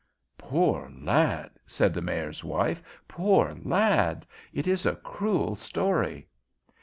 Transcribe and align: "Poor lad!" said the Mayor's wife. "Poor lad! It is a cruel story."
"Poor 0.39 0.91
lad!" 0.99 1.51
said 1.67 1.93
the 1.93 2.01
Mayor's 2.01 2.43
wife. 2.43 2.81
"Poor 3.07 3.55
lad! 3.61 4.25
It 4.51 4.65
is 4.65 4.87
a 4.87 4.95
cruel 4.95 5.55
story." 5.55 6.27